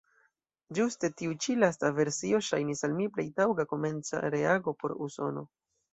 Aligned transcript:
Ĝuste 0.77 1.09
tiu 1.19 1.35
ĉi 1.45 1.57
lasta 1.63 1.91
versio 1.99 2.41
ŝajnis 2.49 2.83
al 2.89 2.95
mi 3.03 3.07
plej 3.19 3.27
taŭga 3.41 3.67
komenca 3.75 4.27
reago 4.37 4.79
por 4.81 4.97
Usono. 5.11 5.45